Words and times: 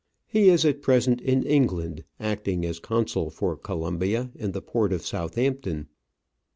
He 0.25 0.49
is 0.49 0.65
at 0.65 0.81
present 0.81 1.21
in 1.21 1.43
England 1.43 2.05
acting 2.19 2.65
as 2.65 2.79
Consul 2.79 3.29
for 3.29 3.55
Colombia 3.55 4.31
in 4.33 4.51
the 4.51 4.59
port 4.63 4.91
of 4.93 5.05
Southampton. 5.05 5.89